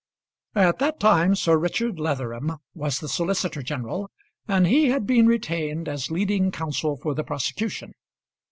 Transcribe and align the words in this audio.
At 0.55 0.79
that 0.79 0.99
time 0.99 1.35
Sir 1.35 1.59
Richard 1.59 1.99
Leatherham 1.99 2.57
was 2.73 2.97
the 3.01 3.07
Solicitor 3.07 3.61
general, 3.61 4.09
and 4.47 4.65
he 4.65 4.87
had 4.89 5.05
been 5.05 5.27
retained 5.27 5.87
as 5.87 6.09
leading 6.09 6.49
counsel 6.51 6.97
for 6.97 7.13
the 7.13 7.23
prosecution. 7.23 7.93